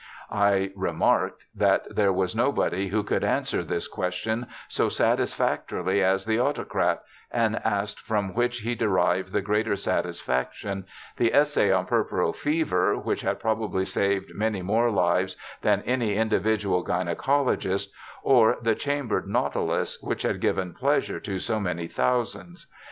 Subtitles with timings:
[0.47, 6.39] 'I remarked that there was nobody who could answer this question so satisfactorily as the
[6.39, 10.87] Autocrat, and asked from which he derived the greater satisfaction,
[11.17, 16.83] the Essay on Puerperal Fever, which had probably saved many more lives than any individual
[16.83, 17.89] gynaecologist,
[18.23, 22.65] or the Chambered Nautilus, which had given pleasure to so many thousands.